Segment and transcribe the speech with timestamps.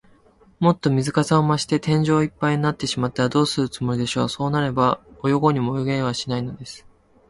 [0.59, 4.29] もっと水かさが増して、天井いっぱいになってしまったら、どうするつもりでしょう。
[4.29, 6.87] そうなれば、泳ごうにも泳げはしないのです。